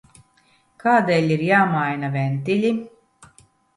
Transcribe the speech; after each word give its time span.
Kādēļ 0.83 1.33
ir 1.35 1.45
jāmaina 1.49 2.09
ventiļi? 2.17 2.73